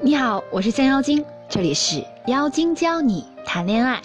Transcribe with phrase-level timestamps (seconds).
[0.00, 4.00] 你好，我是降妖精，这里是妖精教你谈恋爱。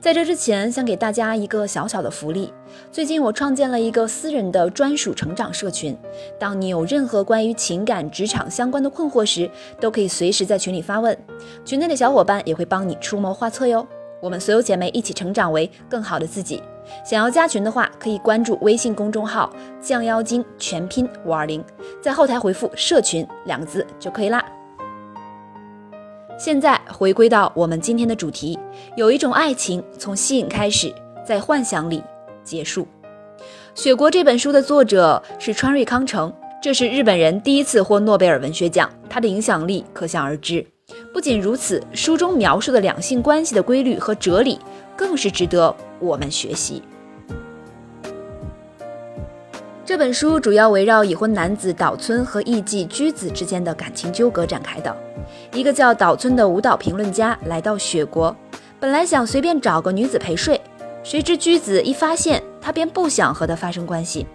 [0.00, 2.52] 在这之前，想给大家一个小小的福利。
[2.90, 5.96] 最近我创建了一个私人的专属成长社群，
[6.36, 9.48] 当你有任何关于情感、职场相关的困惑时，
[9.80, 11.16] 都可以随时在群里发问，
[11.64, 13.86] 群内的小伙伴也会帮你出谋划策哟。
[14.20, 16.60] 我们所有姐妹一起成长为更好的自己。
[17.04, 21.64] 想要加群的话，可以关注微信公众号“降妖精”全拼五二零，
[22.00, 24.44] 在后台回复“社群”两个字就可以啦。
[26.38, 28.58] 现在回归到我们今天的主题，
[28.96, 30.92] 有一种爱情从吸引开始，
[31.24, 32.02] 在幻想里
[32.42, 32.82] 结束。
[33.74, 40.71] 《雪国》这本书的作者是川瑞康成，这是日本人第一次获诺贝尔文学奖，他的影响力可想而知。
[41.12, 44.58] 不仅如此，书中描述的两性关系的规律和哲理，
[44.96, 46.82] 更是值得我们学习。
[49.84, 54.96] 这本书主要围绕已婚男子岛村和艺妓居子之间的感情纠葛展开的。
[55.52, 58.34] 一个叫岛村的舞蹈评论家来到雪国，
[58.80, 60.58] 本来想随便找个女子陪睡，
[61.02, 64.26] 谁知居子一发现他，便不想和他发生关系，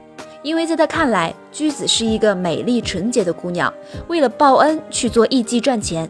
[0.44, 3.74] 因为在他看来，居子是一个美丽纯洁的姑娘，
[4.08, 6.08] 为了报恩去做艺妓赚钱。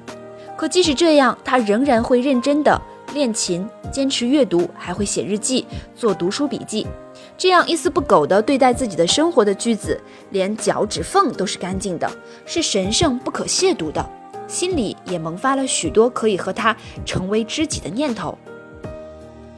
[0.58, 2.82] 可即使这样，他仍然会认真的
[3.14, 5.64] 练琴，坚持阅读，还会写日记，
[5.96, 6.88] 做读书笔记。
[7.38, 12.10] 这样一丝不苟地对待自己的生活的句子，连脚趾缝都是干净的，
[12.44, 14.04] 是神圣不可亵渎的。
[14.48, 18.36] 心里也萌发了许多可以和他成为知己的念头。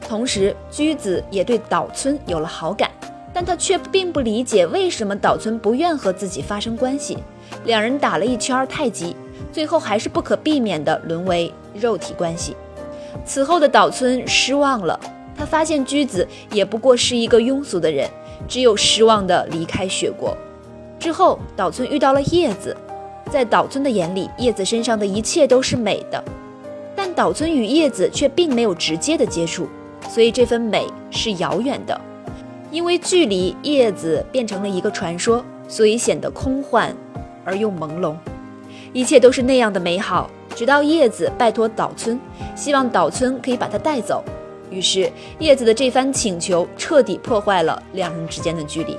[0.06, 2.90] 同时，居子也对岛村有了好感，
[3.32, 7.16] 但他却并不理解为什么岛村不愿和自己发生关系。
[7.64, 9.16] 两人打了一圈太极，
[9.52, 12.56] 最后还是不可避免地沦为肉体关系。
[13.24, 14.98] 此后的岛村失望了。
[15.36, 18.06] 他发现居子也不过是一个庸俗的人，
[18.46, 20.36] 只有失望的离开雪国。
[20.98, 22.76] 之后，岛村遇到了叶子，
[23.30, 26.22] 在岛村的眼里，叶子身上的一切都是美的，
[26.94, 29.66] 但岛村与叶子却并没有直接的接触，
[30.10, 31.98] 所以这份美是遥远的。
[32.70, 36.94] 因为距离，叶子变成了一个传说，所以显得空幻
[37.46, 38.14] 而又朦胧。
[38.92, 42.18] 一切都是那样的美好，直到叶子拜托岛村，
[42.56, 44.24] 希望岛村可以把他带走。
[44.70, 48.96] 于是，叶子的这番请求彻底破坏了两人之间的距离。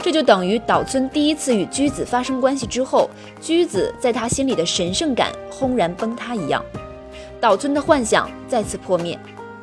[0.00, 3.10] 这就等于岛村第一次与居子发生关系之后，
[3.40, 6.64] 居子在他心里的神圣感轰然崩塌一样，
[7.40, 9.18] 岛村的幻想再次破灭。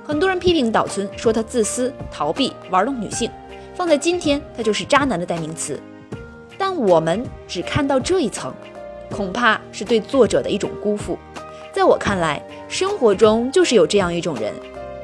[0.05, 3.31] 很多人批评岛村，说他自私、逃避、玩弄女性，
[3.73, 5.79] 放在今天，他就是渣男的代名词。
[6.57, 8.53] 但我们只看到这一层，
[9.11, 11.17] 恐怕是对作者的一种辜负。
[11.73, 14.53] 在我看来，生活中就是有这样一种人。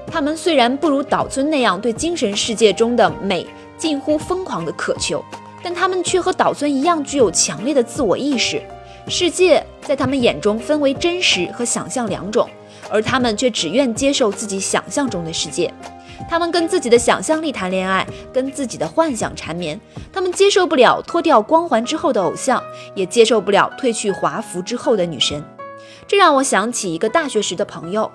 [0.08, 3.46] 他们虽然不如岛村那样对精神世界中的美
[3.78, 5.24] 近乎疯狂的渴求，
[5.64, 8.62] 但他们却和岛村一样具有强烈的自我意识。
[9.08, 12.48] 世界在他们眼中分为真实和想象两种，
[12.90, 15.74] 而他们却只愿接受自己想象中的世界。
[16.30, 19.80] 他们跟自己的想象力谈恋爱，跟自己的幻想缠绵。
[20.14, 22.64] 他们接受不了脱掉光环之后的偶像，
[22.96, 25.44] 也接受不了褪去华服之后的女神。
[26.08, 28.10] 这让我想起一个大学时的朋友。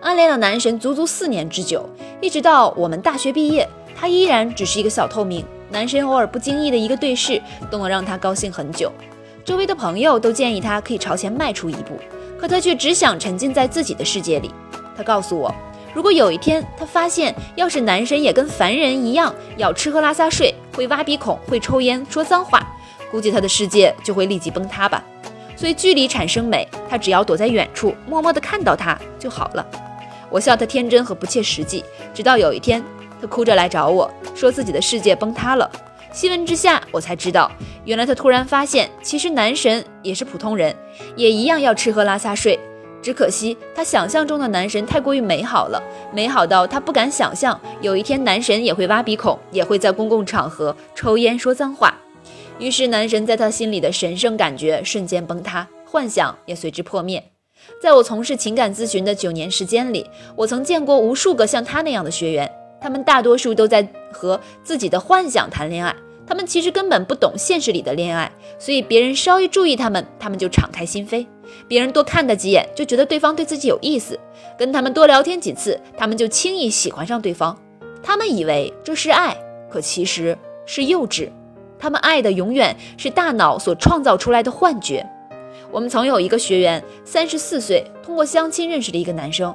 [0.00, 1.88] 暗恋了男神足足四年之久，
[2.20, 5.44] 一直到我们大学毕业，他依然只是一个小透明。
[5.70, 7.40] 男神偶尔不经意的一个对视，
[7.70, 8.90] 都能让他高兴很久。
[9.44, 11.98] 周围的朋友都建议他可以朝前迈出一步，
[12.38, 14.52] 可他却只想沉浸在自己的世界里。
[14.96, 15.54] 他告诉我，
[15.94, 22.66] 如果有一天他发现，要是男神也跟凡人一样要吃喝拉撒睡，会挖鼻孔，会抽烟，说脏话，
[23.10, 25.02] 估计他的世界就会立即崩塌吧。
[25.54, 29.64] 所以距离产生美，他只要躲在远处，默默地看到他就好了。
[30.30, 32.82] 我笑他天真和不切实际，直到有一天，
[33.20, 35.70] 他哭着来找我说自己的世界崩塌了。
[36.10, 37.52] 细问之下，我才知道，
[37.84, 40.74] 原来他突然发现，其实男神也是普通人，
[41.16, 42.58] 也一样要吃喝拉撒睡。
[43.02, 45.82] 只可惜他想象中的男神太过于美好了，
[46.12, 51.94] 美好到他不敢想象有一天男神也会挖鼻孔，也会在公共场合抽烟说脏话。
[52.58, 57.22] 于是男神在他心里的神圣感觉瞬间崩塌，幻想也随之破灭。
[57.80, 62.50] 在我从事情感咨询的九年时间里，我曾见过无数个像他那样的学员，
[62.80, 65.94] 他们大多数都在和自己的幻想谈恋爱，
[66.26, 71.26] 他们其实根本不懂现实里的恋爱，所以别人稍一注意他们，他们就敞开心扉；
[71.68, 74.16] 别人多看他几眼，就觉得对方对自己有意思；
[74.58, 77.56] 跟他们多聊天几次，他们就轻易喜欢上对方。
[78.02, 79.36] 他们以为这是爱，
[79.70, 80.36] 可其实
[80.66, 81.28] 是幼稚。
[81.78, 85.04] 他们爱的永远是大脑所创造出来的幻觉。
[85.70, 89.54] 我们曾有一个学员，三十四岁，通过相亲认识了一个男生。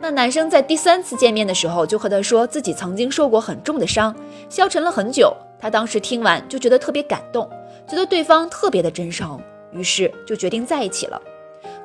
[0.00, 4.14] 那男生在第三次见面的时候，就和他说自己曾经受过很重的伤，
[4.50, 5.34] 消沉了很久。
[5.58, 7.48] 他当时听完就觉得特别感动，
[7.88, 9.40] 觉得对方特别的真诚。
[9.74, 11.20] 于是就决定在一起了。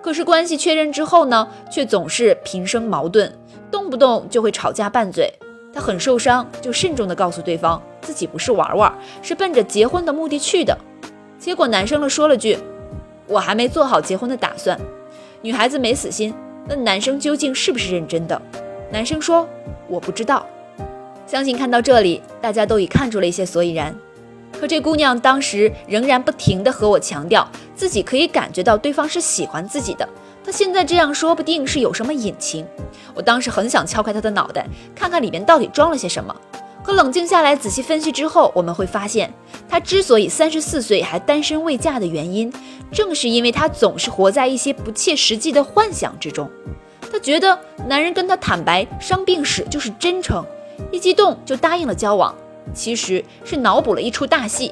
[0.01, 3.33] 可是关系确认之后呢，却总是频生矛盾，
[3.69, 5.33] 动不动就会吵架拌嘴。
[5.73, 8.91] 他很受伤，就慎重地告诉对方自己不是玩玩，
[9.21, 10.77] 是奔着结婚的目的去的。
[11.37, 12.57] 结果男生了说了句
[13.27, 14.79] ：“我还没做好结婚的打算。”
[15.41, 16.33] 女孩子没死心，
[16.69, 18.41] 问男生究竟是不是认真的。
[18.91, 19.47] 男生说
[19.87, 20.45] ：“我不知道。”
[21.27, 23.95] 相信看到这里，大家都已看出了一些所以然。
[24.57, 30.07] 可这姑娘当时仍然不停地和我强调，自己可以感觉到对方是喜欢自己的。
[30.43, 32.65] 她现在这样说不定是有什么隐情。
[33.13, 36.35] 我当时很想敲开她的脑袋，看看里面到底装了些什么。
[36.83, 39.31] 可冷静下来仔细分析之后，我们会发现，
[39.67, 42.51] 她之所以三十四岁还单身未嫁的原因，
[42.91, 46.49] 正是因为她总是活在一些不切实际的幻想之中。
[47.11, 47.57] 她觉得
[47.87, 50.43] 男人跟她坦白伤病史就是真诚。
[50.91, 52.33] 一激动就答应了交往，
[52.73, 54.71] 其实是脑补了一出大戏。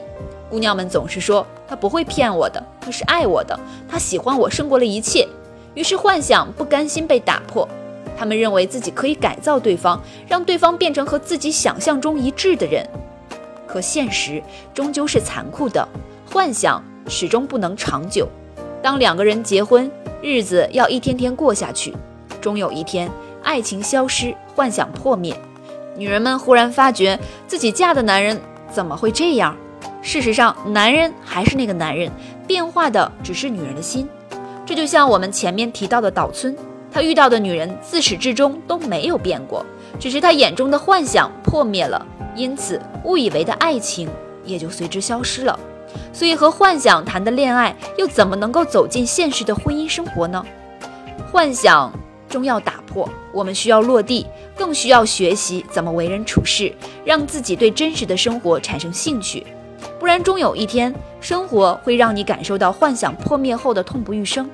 [0.49, 5.27] 姑娘们总是说他不会骗我的，他是爱我的，他喜欢我胜过了一切。
[5.73, 7.67] 于是幻想不甘心被打破，
[8.17, 12.87] 他们认为自己可以改造对方，让对方变成和自己想象中一致的人。
[13.67, 14.41] 可现实
[14.73, 15.85] 终究是残酷的，
[16.31, 18.27] 幻想始终不能长久。
[18.81, 19.91] 当两个人结婚，
[20.21, 21.93] 日子要一天天过下去，
[22.39, 23.11] 终有一天
[23.43, 25.37] 爱情消失，幻想破灭。
[25.97, 28.39] 女人们忽然发觉自己嫁的男人
[28.71, 29.57] 怎么会这样？
[30.03, 32.11] 事实上，男人还是那个男人，
[32.45, 34.07] 变化的只是女人的心。
[34.63, 36.55] 这就像我们前面提到的岛村，
[36.91, 39.65] 他遇到的女人自始至终都没有变过，
[39.99, 42.05] 只是他眼中的幻想破灭了，
[42.35, 44.07] 因此误以为的爱情
[44.45, 45.59] 也就随之消失了。
[46.13, 50.45] 所以，和幻想谈的恋爱，又怎么能够走进现实的婚姻生活呢？
[51.31, 51.91] 幻想。
[52.29, 54.27] 终要打破，我们需要落地，
[54.57, 56.73] 更需要学习怎么为人处事，
[57.05, 59.45] 让自己对真实的生活产生兴趣。
[59.99, 64.49] 不然，终有一天，生活会让你感受到幻想破灭后的痛不欲生。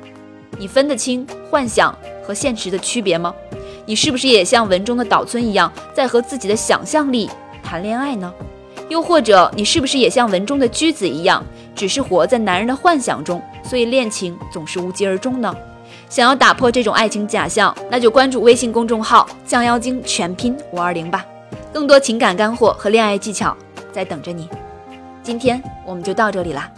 [0.57, 3.33] 你分得清幻想和现实的区别吗？
[3.85, 7.29] 你是不是也像文中的岛村一样，在和自己的想象力
[7.63, 8.31] 谈恋爱呢？
[8.89, 11.43] 又或者，你是不是也像文中的居子一样，
[11.75, 15.53] 只是活在男人的幻想中，所以恋情总是无疾而终呢？
[16.13, 21.25] 想要打破这种爱情假象，那就关注微信公众号“降妖精全拼五二零”吧，
[21.73, 23.57] 更多情感干货和恋爱技巧
[23.91, 24.47] 在等着你。
[25.23, 26.69] 今天我们就到这里啦。